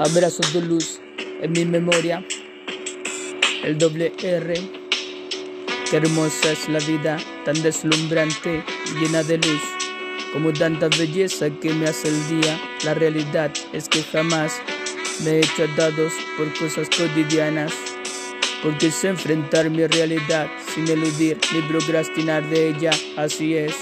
abrazos 0.00 0.50
de 0.54 0.62
luz 0.62 0.98
en 1.42 1.52
mi 1.52 1.66
memoria. 1.66 2.24
El 3.62 3.76
doble 3.76 4.14
R, 4.22 4.54
qué 5.90 5.96
hermosa 5.96 6.52
es 6.52 6.68
la 6.70 6.78
vida, 6.78 7.18
tan 7.44 7.62
deslumbrante 7.62 8.64
y 8.86 8.98
llena 8.98 9.22
de 9.22 9.36
luz, 9.36 9.60
como 10.32 10.54
tanta 10.54 10.88
belleza 10.88 11.50
que 11.50 11.74
me 11.74 11.86
hace 11.86 12.08
el 12.08 12.28
día. 12.28 12.58
La 12.82 12.94
realidad 12.94 13.52
es 13.74 13.90
que 13.90 14.02
jamás 14.02 14.58
me 15.22 15.32
he 15.32 15.38
hecho 15.40 15.66
dados 15.76 16.14
por 16.38 16.50
cosas 16.54 16.88
cotidianas, 16.88 17.74
porque 18.62 18.90
sé 18.90 19.08
enfrentar 19.08 19.68
mi 19.68 19.86
realidad 19.86 20.48
sin 20.74 20.88
eludir 20.88 21.38
ni 21.52 21.60
procrastinar 21.68 22.48
de 22.48 22.70
ella, 22.70 22.92
así 23.18 23.54
es. 23.54 23.74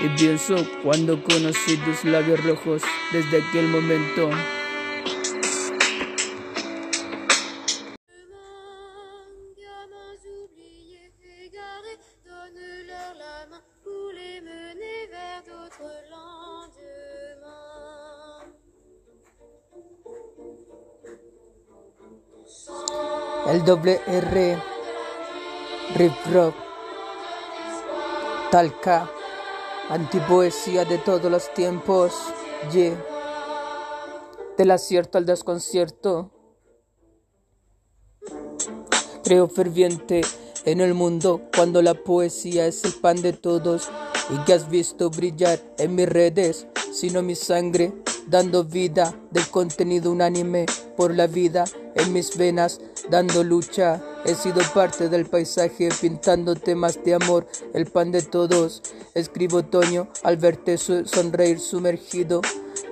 Y 0.00 0.08
pienso 0.16 0.68
cuando 0.82 1.22
conocí 1.22 1.76
tus 1.76 2.04
labios 2.04 2.42
rojos 2.42 2.82
desde 3.12 3.40
aquel 3.40 3.68
momento. 3.68 4.30
El 23.48 23.64
doble 23.64 23.98
R, 24.06 24.58
Rock, 26.30 26.54
Talca, 28.50 29.10
antipoesía 29.88 30.84
de 30.84 30.98
todos 30.98 31.30
los 31.30 31.54
tiempos, 31.54 32.12
Y, 32.74 32.92
del 34.58 34.70
acierto 34.70 35.16
al 35.16 35.24
desconcierto. 35.24 36.30
Creo 39.24 39.48
ferviente 39.48 40.20
en 40.66 40.82
el 40.82 40.92
mundo 40.92 41.40
cuando 41.56 41.80
la 41.80 41.94
poesía 41.94 42.66
es 42.66 42.84
el 42.84 42.92
pan 42.92 43.22
de 43.22 43.32
todos 43.32 43.88
y 44.28 44.44
que 44.44 44.52
has 44.52 44.68
visto 44.68 45.08
brillar 45.08 45.58
en 45.78 45.94
mis 45.94 46.08
redes, 46.08 46.66
sino 46.92 47.22
mi 47.22 47.34
sangre, 47.34 47.94
dando 48.26 48.64
vida 48.64 49.14
del 49.30 49.48
contenido 49.48 50.12
unánime 50.12 50.66
por 50.98 51.14
la 51.14 51.26
vida 51.26 51.64
en 51.98 52.12
mis 52.12 52.36
venas, 52.36 52.80
dando 53.10 53.44
lucha. 53.44 54.02
He 54.24 54.34
sido 54.34 54.60
parte 54.74 55.08
del 55.08 55.26
paisaje 55.26 55.88
pintando 56.00 56.54
temas 56.54 57.02
de 57.04 57.14
amor, 57.14 57.46
el 57.74 57.86
pan 57.86 58.10
de 58.10 58.22
todos. 58.22 58.82
Escribo 59.14 59.58
otoño 59.58 60.08
al 60.22 60.36
verte 60.36 60.78
sonreír 60.78 61.60
sumergido. 61.60 62.40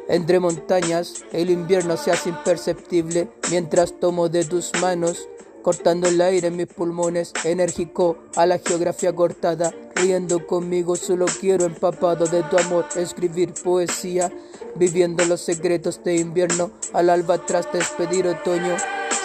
Entre 0.08 0.38
montañas, 0.38 1.24
el 1.32 1.50
invierno 1.50 1.96
se 1.96 2.12
hace 2.12 2.28
imperceptible 2.28 3.28
mientras 3.50 3.98
tomo 3.98 4.28
de 4.28 4.44
tus 4.44 4.70
manos 4.80 5.28
cortando 5.66 6.06
el 6.06 6.20
aire 6.20 6.46
en 6.46 6.54
mis 6.54 6.68
pulmones, 6.68 7.32
enérgico 7.42 8.18
a 8.36 8.46
la 8.46 8.60
geografía 8.60 9.12
cortada, 9.12 9.74
riendo 9.96 10.46
conmigo, 10.46 10.94
solo 10.94 11.26
quiero 11.40 11.64
empapado 11.64 12.24
de 12.26 12.44
tu 12.44 12.56
amor, 12.56 12.84
escribir 12.94 13.52
poesía, 13.64 14.30
viviendo 14.76 15.24
los 15.24 15.40
secretos 15.40 16.04
de 16.04 16.18
invierno, 16.18 16.70
al 16.92 17.10
alba 17.10 17.44
tras 17.44 17.72
despedir 17.72 18.28
otoño, 18.28 18.76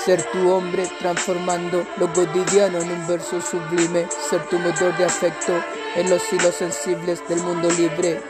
ser 0.06 0.24
tu 0.32 0.52
hombre, 0.52 0.88
transformando 1.00 1.86
lo 1.98 2.12
cotidiano 2.14 2.80
en 2.80 2.92
un 2.92 3.08
verso 3.08 3.42
sublime, 3.42 4.08
ser 4.30 4.48
tu 4.50 4.58
motor 4.60 4.96
de 4.98 5.06
afecto 5.06 5.54
en 5.96 6.10
los 6.10 6.22
hilos 6.32 6.56
sensibles 6.56 7.28
del 7.28 7.42
mundo 7.42 7.70
libre 7.72 8.22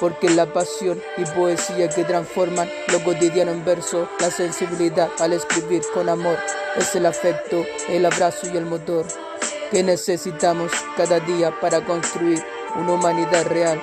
porque 0.00 0.30
la 0.30 0.52
pasión 0.52 1.00
y 1.16 1.24
poesía 1.24 1.88
que 1.88 2.04
transforman 2.04 2.68
lo 2.92 3.02
cotidiano 3.02 3.50
en 3.50 3.64
verso, 3.64 4.08
la 4.20 4.30
sensibilidad 4.30 5.10
al 5.18 5.32
escribir 5.32 5.82
con 5.92 6.08
amor, 6.08 6.38
es 6.76 6.94
el 6.94 7.06
afecto, 7.06 7.64
el 7.88 8.06
abrazo 8.06 8.48
y 8.52 8.56
el 8.56 8.66
motor 8.66 9.06
que 9.70 9.82
necesitamos 9.82 10.72
cada 10.96 11.20
día 11.20 11.58
para 11.60 11.84
construir 11.84 12.42
una 12.76 12.94
humanidad 12.94 13.46
real. 13.46 13.80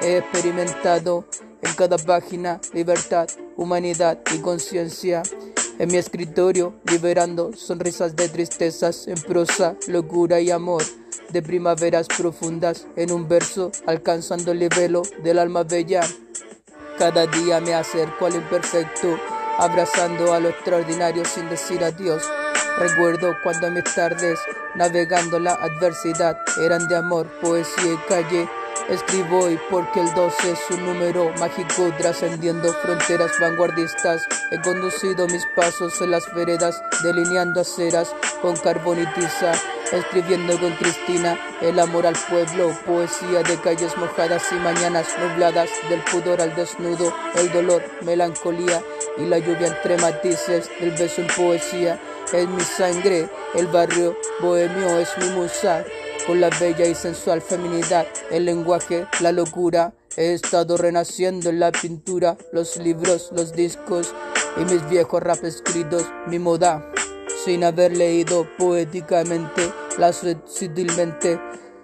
He 0.00 0.18
experimentado 0.18 1.26
en 1.62 1.74
cada 1.74 1.98
página 1.98 2.60
libertad, 2.72 3.28
humanidad 3.56 4.18
y 4.34 4.38
conciencia. 4.38 5.22
En 5.78 5.88
mi 5.88 5.96
escritorio, 5.96 6.74
liberando 6.90 7.52
sonrisas 7.52 8.16
de 8.16 8.28
tristezas 8.28 9.06
en 9.06 9.14
prosa, 9.22 9.76
locura 9.86 10.40
y 10.40 10.50
amor 10.50 10.82
de 11.30 11.42
primaveras 11.42 12.08
profundas 12.08 12.86
en 12.96 13.12
un 13.12 13.28
verso, 13.28 13.70
alcanzando 13.86 14.52
el 14.52 14.68
velo 14.68 15.02
del 15.22 15.38
alma 15.38 15.62
bella. 15.62 16.00
Cada 16.98 17.26
día 17.26 17.60
me 17.60 17.74
acerco 17.74 18.26
al 18.26 18.34
imperfecto, 18.34 19.16
abrazando 19.58 20.32
a 20.32 20.40
lo 20.40 20.48
extraordinario 20.48 21.24
sin 21.24 21.48
decir 21.48 21.84
adiós. 21.84 22.22
Recuerdo 22.78 23.34
cuando 23.42 23.70
mis 23.70 23.84
tardes, 23.94 24.38
navegando 24.74 25.38
la 25.38 25.54
adversidad, 25.54 26.38
eran 26.62 26.88
de 26.88 26.96
amor, 26.96 27.28
poesía 27.40 27.92
y 27.92 28.08
calle. 28.08 28.48
Escribo 28.88 29.40
hoy 29.40 29.60
porque 29.68 30.00
el 30.00 30.14
12 30.14 30.52
es 30.52 30.60
un 30.70 30.86
número 30.86 31.30
mágico 31.38 31.92
trascendiendo 31.98 32.72
fronteras 32.72 33.32
vanguardistas. 33.38 34.26
He 34.50 34.58
conducido 34.62 35.26
mis 35.26 35.44
pasos 35.54 36.00
en 36.00 36.12
las 36.12 36.34
veredas, 36.34 36.80
delineando 37.02 37.60
aceras 37.60 38.16
con 38.40 38.56
carbón 38.56 39.02
y 39.02 39.06
tiza. 39.12 39.52
Escribiendo 39.92 40.58
con 40.58 40.74
Cristina 40.76 41.38
el 41.60 41.78
amor 41.78 42.06
al 42.06 42.16
pueblo, 42.30 42.74
poesía 42.86 43.42
de 43.42 43.60
calles 43.60 43.94
mojadas 43.98 44.50
y 44.52 44.54
mañanas 44.54 45.06
nubladas, 45.18 45.68
del 45.90 46.00
pudor 46.04 46.40
al 46.40 46.54
desnudo, 46.54 47.14
el 47.36 47.52
dolor, 47.52 47.82
melancolía 48.00 48.82
y 49.18 49.26
la 49.26 49.38
lluvia 49.38 49.66
entre 49.66 49.98
matices 49.98 50.70
del 50.80 50.92
beso 50.92 51.20
en 51.20 51.26
poesía. 51.28 52.00
Es 52.32 52.48
mi 52.48 52.60
sangre, 52.62 53.28
el 53.54 53.66
barrio 53.66 54.16
bohemio 54.40 54.98
es 54.98 55.08
mi 55.18 55.28
musa, 55.30 55.84
con 56.28 56.40
la 56.42 56.50
bella 56.60 56.86
y 56.86 56.94
sensual 56.94 57.40
feminidad, 57.40 58.06
el 58.30 58.44
lenguaje, 58.44 59.06
la 59.20 59.32
locura. 59.32 59.94
He 60.14 60.34
estado 60.34 60.76
renaciendo 60.76 61.48
en 61.48 61.58
la 61.58 61.72
pintura, 61.72 62.36
los 62.52 62.76
libros, 62.76 63.30
los 63.34 63.54
discos 63.54 64.14
y 64.58 64.64
mis 64.66 64.86
viejos 64.90 65.22
rap 65.22 65.42
escritos, 65.44 66.04
mi 66.26 66.38
moda 66.38 66.92
sin 67.44 67.64
haber 67.64 67.96
leído 67.96 68.46
poéticamente, 68.58 69.72
la 69.96 70.12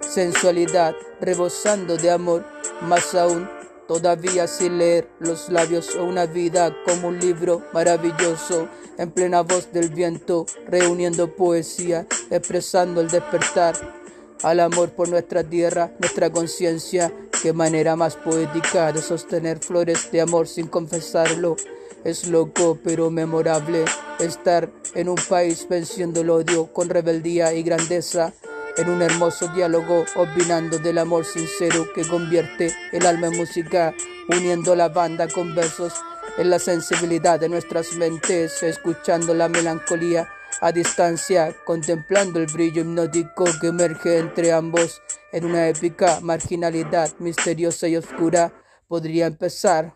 sensualidad, 0.00 0.94
rebosando 1.22 1.96
de 1.96 2.10
amor, 2.10 2.44
más 2.82 3.14
aún, 3.14 3.48
todavía 3.88 4.46
sin 4.46 4.76
leer 4.76 5.08
los 5.20 5.48
labios 5.48 5.96
o 5.96 6.04
una 6.04 6.26
vida 6.26 6.76
como 6.84 7.08
un 7.08 7.18
libro 7.18 7.62
maravilloso, 7.72 8.68
en 8.98 9.10
plena 9.10 9.40
voz 9.40 9.72
del 9.72 9.88
viento, 9.88 10.44
reuniendo 10.68 11.34
poesía, 11.34 12.06
expresando 12.30 13.00
el 13.00 13.08
despertar 13.08 14.03
al 14.44 14.60
amor 14.60 14.90
por 14.90 15.08
nuestra 15.08 15.42
tierra, 15.42 15.90
nuestra 15.98 16.30
conciencia, 16.30 17.10
qué 17.42 17.54
manera 17.54 17.96
más 17.96 18.16
poética 18.16 18.92
de 18.92 19.00
sostener 19.00 19.58
flores 19.58 20.12
de 20.12 20.20
amor 20.20 20.46
sin 20.46 20.66
confesarlo. 20.66 21.56
Es 22.04 22.28
loco 22.28 22.78
pero 22.84 23.10
memorable 23.10 23.86
estar 24.18 24.70
en 24.94 25.08
un 25.08 25.18
país 25.28 25.66
venciendo 25.68 26.20
el 26.20 26.28
odio 26.28 26.66
con 26.66 26.90
rebeldía 26.90 27.54
y 27.54 27.62
grandeza, 27.62 28.34
en 28.76 28.90
un 28.90 29.00
hermoso 29.00 29.48
diálogo 29.48 30.04
opinando 30.14 30.78
del 30.78 30.98
amor 30.98 31.24
sincero 31.24 31.86
que 31.94 32.06
convierte 32.06 32.70
el 32.92 33.06
alma 33.06 33.28
en 33.28 33.38
música, 33.38 33.94
uniendo 34.28 34.76
la 34.76 34.90
banda 34.90 35.26
con 35.26 35.54
versos 35.54 35.94
en 36.36 36.50
la 36.50 36.58
sensibilidad 36.58 37.40
de 37.40 37.48
nuestras 37.48 37.94
mentes, 37.94 38.62
escuchando 38.62 39.32
la 39.32 39.48
melancolía 39.48 40.28
a 40.64 40.72
distancia, 40.72 41.54
contemplando 41.66 42.40
el 42.40 42.46
brillo 42.46 42.80
hipnótico 42.80 43.44
que 43.60 43.66
emerge 43.66 44.18
entre 44.18 44.50
ambos. 44.50 45.02
En 45.30 45.44
una 45.44 45.68
épica 45.68 46.20
marginalidad 46.22 47.12
misteriosa 47.18 47.86
y 47.86 47.96
oscura. 47.98 48.50
Podría 48.88 49.26
empezar 49.26 49.92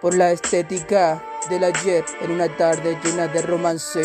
por 0.00 0.16
la 0.16 0.32
estética 0.32 1.22
del 1.48 1.62
ayer 1.62 2.04
en 2.22 2.32
una 2.32 2.48
tarde 2.56 2.98
llena 3.04 3.28
de 3.28 3.40
romance, 3.42 4.02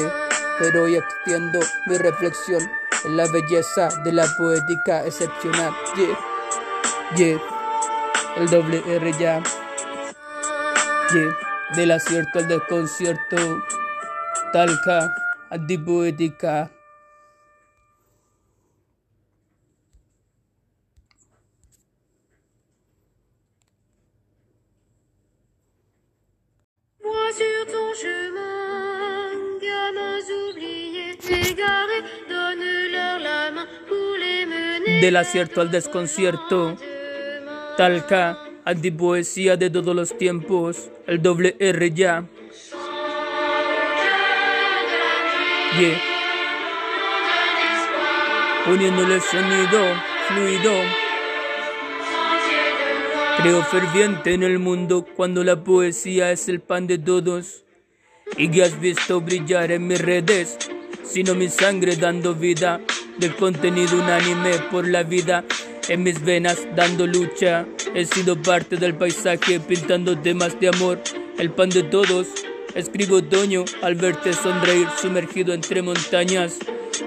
pero 0.60 0.84
hoy 0.84 0.96
extiendo 0.96 1.60
mi 1.88 1.98
reflexión 1.98 2.62
en 3.06 3.18
la 3.18 3.26
belleza 3.32 3.90
de 4.04 4.12
la 4.12 4.28
poética 4.38 5.04
excepcional. 5.08 5.74
Yeah, 5.96 6.20
yeah, 7.16 7.42
el 8.38 8.48
doble 8.48 8.84
R 8.88 9.12
ya, 9.14 9.42
yeah, 11.14 11.36
del 11.76 11.92
acierto 11.92 12.40
al 12.40 12.48
desconcierto, 12.48 13.64
talca, 14.52 15.10
antipoética. 15.54 16.72
Vois 27.04 27.32
sur 27.32 27.66
ton 27.72 27.94
chemin, 28.02 29.60
gamins 29.62 30.28
oubliés, 30.50 31.18
égarés, 31.30 32.04
donne-leur 32.28 33.20
la 33.20 33.52
main 33.52 33.68
pour 33.88 34.16
les 34.20 34.46
mener. 34.48 35.02
Del 35.02 35.18
acierto 35.18 35.62
al 35.62 35.70
desconcierto, 35.70 36.76
talca, 37.78 38.40
antipoesía 38.66 39.56
de 39.58 39.70
todos 39.70 39.96
los 39.96 40.18
tiempos, 40.18 40.90
el 41.06 41.22
doble 41.22 41.56
R 41.60 41.92
ya. 41.92 42.26
Yeah. 45.80 46.00
Poniéndole 48.64 49.20
sonido 49.20 49.80
fluido. 50.28 50.72
Creo 53.38 53.64
ferviente 53.64 54.36
en 54.36 54.44
el 54.44 54.60
mundo 54.60 55.04
cuando 55.16 55.44
la 55.44 55.64
poesía 55.64 56.32
es 56.32 56.48
el 56.48 56.62
pan 56.62 56.86
de 56.86 57.00
todos. 57.00 57.64
Y 58.38 58.52
que 58.52 58.62
has 58.62 58.80
visto 58.80 59.20
brillar 59.22 59.72
en 59.72 59.88
mis 59.88 60.00
redes, 60.00 60.60
sino 61.04 61.34
mi 61.34 61.50
sangre 61.50 61.96
dando 61.96 62.36
vida, 62.36 62.80
del 63.18 63.36
contenido 63.36 63.96
unánime 63.96 64.60
por 64.70 64.88
la 64.88 65.02
vida, 65.02 65.44
en 65.90 66.04
mis 66.04 66.24
venas 66.24 66.68
dando 66.76 67.08
lucha. 67.08 67.66
He 67.96 68.06
sido 68.06 68.40
parte 68.40 68.78
del 68.78 68.94
paisaje 68.94 69.60
pintando 69.60 70.20
temas 70.20 70.60
de 70.60 70.68
amor, 70.68 71.02
el 71.40 71.50
pan 71.50 71.70
de 71.70 71.82
todos. 71.82 72.28
Escribo 72.76 73.18
otoño 73.18 73.66
al 73.84 73.94
verte 73.94 74.34
sonreír 74.34 74.88
sumergido 75.00 75.54
entre 75.54 75.84
montañas. 75.84 76.58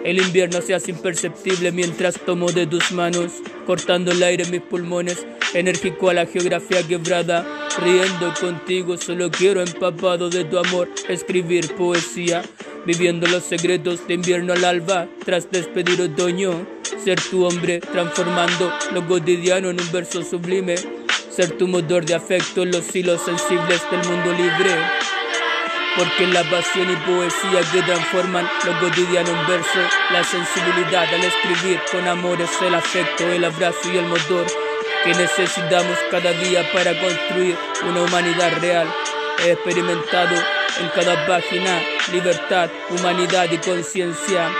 El 0.04 0.18
invierno 0.18 0.62
se 0.62 0.74
hace 0.74 0.92
imperceptible 0.92 1.72
mientras 1.72 2.20
tomo 2.20 2.52
de 2.52 2.68
tus 2.68 2.92
manos, 2.92 3.32
cortando 3.66 4.12
el 4.12 4.22
aire 4.22 4.44
en 4.44 4.52
mis 4.52 4.60
pulmones, 4.60 5.26
enérgico 5.54 6.08
a 6.08 6.14
la 6.14 6.26
geografía 6.26 6.86
quebrada, 6.86 7.44
riendo 7.82 8.32
contigo, 8.40 8.96
solo 8.96 9.28
quiero 9.30 9.60
empapado 9.60 10.30
de 10.30 10.44
tu 10.44 10.56
amor, 10.56 10.88
escribir 11.08 11.74
poesía, 11.74 12.42
viviendo 12.86 13.26
los 13.26 13.42
secretos 13.42 14.06
de 14.06 14.14
invierno 14.14 14.52
al 14.52 14.64
alba, 14.64 15.08
tras 15.24 15.50
despedir 15.50 16.00
otoño, 16.00 16.64
ser 17.02 17.20
tu 17.20 17.44
hombre, 17.44 17.80
transformando 17.80 18.72
lo 18.92 19.04
cotidiano 19.08 19.70
en 19.70 19.80
un 19.80 19.92
verso 19.92 20.22
sublime, 20.22 20.76
ser 21.30 21.58
tu 21.58 21.66
motor 21.66 22.04
de 22.04 22.14
afecto 22.14 22.62
en 22.62 22.70
los 22.70 22.94
hilos 22.94 23.20
sensibles 23.22 23.82
del 23.90 24.08
mundo 24.08 24.32
libre. 24.32 24.95
Porque 25.96 26.26
la 26.26 26.44
pasión 26.50 26.90
y 26.90 26.96
poesía 26.96 27.60
que 27.72 27.82
transforman 27.82 28.46
lo 28.64 28.80
cotidiano 28.80 29.30
en 29.30 29.46
verso, 29.46 29.80
la 30.10 30.22
sensibilidad 30.22 31.04
al 31.04 31.24
escribir 31.24 31.80
con 31.90 32.06
amor 32.06 32.40
es 32.40 32.50
el 32.60 32.74
afecto, 32.74 33.26
el 33.28 33.44
abrazo 33.44 33.90
y 33.92 33.96
el 33.96 34.06
motor 34.06 34.46
que 35.04 35.14
necesitamos 35.14 35.96
cada 36.10 36.32
día 36.32 36.70
para 36.72 36.92
construir 37.00 37.56
una 37.88 38.02
humanidad 38.02 38.60
real. 38.60 38.86
He 39.44 39.52
experimentado 39.52 40.34
en 40.80 40.88
cada 40.94 41.26
página 41.26 41.80
libertad, 42.12 42.70
humanidad 42.90 43.46
y 43.50 43.58
conciencia. 43.58 44.50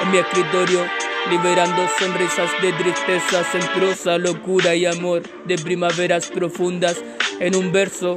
En 0.00 0.10
mi 0.10 0.18
escritorio, 0.18 0.86
liberando 1.30 1.86
sonrisas 1.98 2.50
de 2.60 2.72
tristezas 2.72 3.46
en 3.54 4.22
locura 4.22 4.74
y 4.74 4.86
amor, 4.86 5.22
de 5.44 5.56
primaveras 5.58 6.28
profundas 6.28 7.02
en 7.40 7.56
un 7.56 7.72
verso 7.72 8.16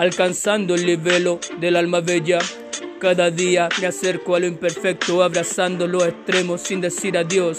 alcanzando 0.00 0.74
el 0.74 0.86
nivelo 0.86 1.40
del 1.58 1.76
alma 1.76 2.00
bella. 2.00 2.38
Cada 3.02 3.30
día 3.30 3.68
me 3.82 3.86
acerco 3.86 4.34
a 4.34 4.40
lo 4.40 4.46
imperfecto, 4.46 5.22
abrazando 5.22 5.86
los 5.86 6.04
extremos 6.04 6.62
sin 6.62 6.80
decir 6.80 7.18
adiós. 7.18 7.58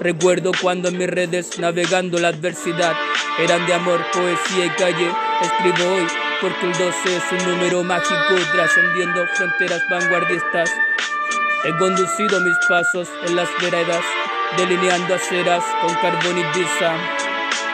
Recuerdo 0.00 0.52
cuando 0.62 0.88
en 0.88 0.96
mis 0.96 1.06
redes, 1.06 1.58
navegando 1.58 2.18
la 2.18 2.28
adversidad, 2.28 2.94
eran 3.38 3.66
de 3.66 3.74
amor, 3.74 4.00
poesía 4.10 4.64
y 4.64 4.70
calle. 4.70 5.10
Escribo 5.42 5.96
hoy 5.96 6.06
porque 6.40 6.64
el 6.64 6.72
12 6.72 7.16
es 7.16 7.32
un 7.32 7.52
número 7.52 7.84
mágico, 7.84 8.36
trascendiendo 8.54 9.26
fronteras 9.34 9.82
vanguardistas. 9.90 10.70
He 11.66 11.76
conducido 11.76 12.40
mis 12.40 12.56
pasos 12.70 13.06
en 13.26 13.36
las 13.36 13.50
veredas, 13.60 14.02
delineando 14.56 15.14
aceras 15.14 15.62
con 15.82 15.94
carbón 15.96 16.38
y 16.38 16.52
tiza 16.54 17.29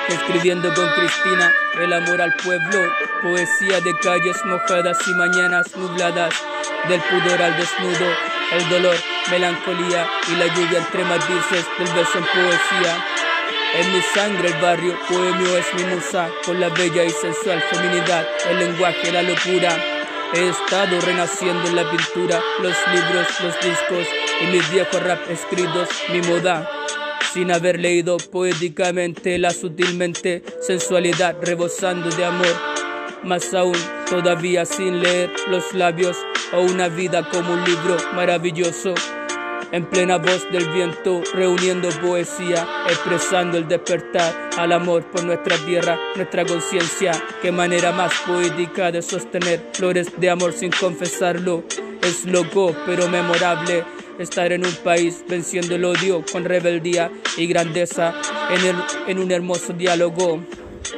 escribiendo 0.08 0.72
con 0.74 0.88
Cristina 0.90 1.52
el 1.80 1.92
amor 1.92 2.20
al 2.22 2.32
pueblo, 2.34 2.92
poesía 3.22 3.80
de 3.80 3.94
calles 3.98 4.36
mojadas 4.44 4.98
y 5.06 5.14
mañanas 5.14 5.76
nubladas, 5.76 6.34
del 6.88 7.00
pudor 7.00 7.42
al 7.42 7.56
desnudo, 7.56 8.06
el 8.52 8.68
dolor, 8.68 8.96
melancolía 9.30 10.06
y 10.28 10.36
la 10.36 10.46
lluvia 10.46 10.78
entre 10.78 11.04
matices 11.04 11.66
del 11.78 11.88
beso 11.94 12.18
en 12.18 12.24
poesía. 12.24 13.04
En 13.74 13.92
mi 13.92 14.00
sangre 14.14 14.48
el 14.48 14.62
barrio 14.62 14.96
poemio 15.08 15.56
es 15.56 15.74
mi 15.74 15.84
musa, 15.84 16.28
con 16.44 16.60
la 16.60 16.68
bella 16.68 17.04
y 17.04 17.10
sensual 17.10 17.60
feminidad, 17.62 18.26
el 18.48 18.58
lenguaje, 18.58 19.12
la 19.12 19.22
locura. 19.22 19.76
He 20.32 20.48
estado 20.48 21.00
renaciendo 21.00 21.68
en 21.68 21.76
la 21.76 21.90
pintura, 21.90 22.40
los 22.60 22.74
libros, 22.92 23.40
los 23.42 23.60
discos 23.60 24.06
y 24.40 24.46
mis 24.46 24.70
viejos 24.70 25.02
rap 25.02 25.30
escritos, 25.30 25.88
mi 26.10 26.20
moda 26.22 26.75
sin 27.32 27.50
haber 27.52 27.80
leído 27.80 28.16
poéticamente 28.16 29.38
la 29.38 29.50
sutilmente 29.50 30.42
sensualidad 30.60 31.36
rebosando 31.42 32.08
de 32.10 32.24
amor, 32.24 32.54
más 33.24 33.52
aún 33.54 33.76
todavía 34.08 34.64
sin 34.64 35.00
leer 35.00 35.30
los 35.48 35.74
labios 35.74 36.16
o 36.52 36.60
una 36.60 36.88
vida 36.88 37.28
como 37.30 37.52
un 37.52 37.64
libro 37.64 37.96
maravilloso. 38.14 38.94
En 39.72 39.84
plena 39.84 40.18
voz 40.18 40.46
del 40.52 40.68
viento, 40.70 41.22
reuniendo 41.34 41.88
poesía, 42.00 42.66
expresando 42.88 43.58
el 43.58 43.66
despertar 43.66 44.50
al 44.56 44.70
amor 44.70 45.04
por 45.10 45.24
nuestra 45.24 45.56
tierra, 45.66 45.98
nuestra 46.14 46.44
conciencia. 46.44 47.10
Qué 47.42 47.50
manera 47.50 47.90
más 47.90 48.12
poética 48.24 48.92
de 48.92 49.02
sostener 49.02 49.70
flores 49.72 50.08
de 50.18 50.30
amor 50.30 50.52
sin 50.52 50.70
confesarlo. 50.70 51.64
Es 52.00 52.24
loco, 52.24 52.76
pero 52.86 53.08
memorable 53.08 53.84
estar 54.18 54.52
en 54.52 54.64
un 54.64 54.74
país 54.84 55.24
venciendo 55.28 55.74
el 55.74 55.84
odio 55.84 56.24
con 56.30 56.44
rebeldía 56.44 57.10
y 57.36 57.46
grandeza 57.46 58.14
en, 58.50 59.10
en 59.10 59.18
un 59.18 59.30
hermoso 59.30 59.72
diálogo, 59.72 60.40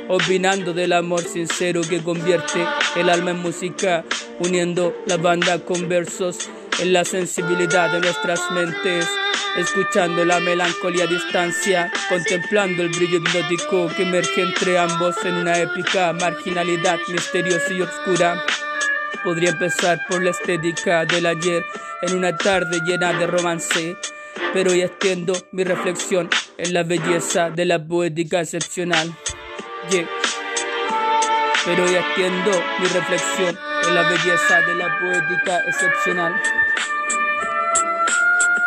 opinando 0.08 0.72
del 0.72 0.92
amor 0.92 1.22
sincero 1.22 1.80
que 1.88 2.02
convierte 2.02 2.64
el 2.96 3.08
alma 3.10 3.32
en 3.32 3.38
música, 3.38 4.04
uniendo 4.38 4.94
la 5.06 5.16
banda 5.16 5.58
con 5.64 5.88
versos 5.88 6.48
en 6.80 6.92
la 6.92 7.04
sensibilidad 7.04 7.92
de 7.92 8.00
nuestras 8.00 8.40
mentes, 8.52 9.08
escuchando 9.56 10.24
la 10.24 10.38
melancolía 10.40 11.04
a 11.04 11.08
distancia, 11.08 11.92
contemplando 12.08 12.82
el 12.82 12.90
brillo 12.90 13.18
hipnótico 13.18 13.88
que 13.96 14.02
emerge 14.02 14.42
entre 14.42 14.78
ambos 14.78 15.16
en 15.24 15.34
una 15.34 15.58
épica 15.58 16.12
marginalidad 16.12 16.98
misteriosa 17.08 17.72
y 17.72 17.82
oscura. 17.82 18.44
Podría 19.24 19.50
empezar 19.50 20.00
por 20.08 20.22
la 20.22 20.30
estética 20.30 21.04
del 21.04 21.26
ayer 21.26 21.64
en 22.02 22.16
una 22.16 22.36
tarde 22.36 22.80
llena 22.84 23.12
de 23.12 23.26
romance, 23.26 23.96
pero 24.52 24.70
hoy 24.70 24.82
extiendo 24.82 25.32
mi 25.52 25.64
reflexión 25.64 26.28
en 26.56 26.74
la 26.74 26.82
belleza 26.82 27.50
de 27.50 27.64
la 27.64 27.84
poética 27.84 28.40
excepcional. 28.40 29.12
Pero 31.64 31.84
hoy 31.84 31.94
extiendo 31.94 32.50
mi 32.78 32.86
reflexión 32.86 33.58
en 33.86 33.94
la 33.94 34.02
belleza 34.08 34.60
de 34.60 34.74
la 34.74 34.98
poética 35.00 35.58
excepcional. 35.66 36.40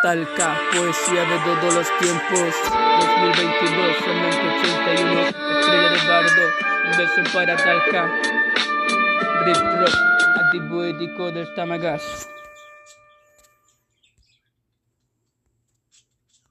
Talca, 0.02 0.60
poesía 0.72 1.22
de 1.24 1.38
todos 1.44 1.74
los 1.74 1.98
tiempos, 2.00 2.54
2022, 3.20 3.96
81, 3.98 5.20
estrella 5.20 5.90
de 5.90 6.08
bardo, 6.08 6.42
un 6.90 6.96
beso 6.98 7.32
para 7.32 7.56
Talca, 7.56 8.10
Brit 9.44 9.56
Rock, 9.56 10.21
antipoético 10.52 11.30
del 11.32 11.54
Tamagas. 11.54 12.31